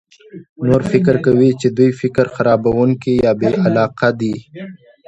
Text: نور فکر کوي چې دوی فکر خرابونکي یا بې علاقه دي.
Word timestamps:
نور 0.67 0.81
فکر 0.91 1.15
کوي 1.25 1.49
چې 1.61 1.67
دوی 1.77 1.89
فکر 2.01 2.25
خرابونکي 2.35 3.13
یا 3.25 3.31
بې 3.39 3.51
علاقه 3.65 4.09
دي. 4.19 4.35